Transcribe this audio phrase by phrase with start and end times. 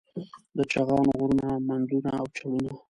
[0.57, 2.71] د چغان غرونه، مندونه او چړونه